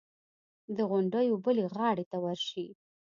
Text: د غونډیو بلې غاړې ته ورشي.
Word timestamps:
د 0.75 0.77
غونډیو 0.89 1.35
بلې 1.45 1.65
غاړې 1.73 2.05
ته 2.11 2.17
ورشي. 2.23 2.67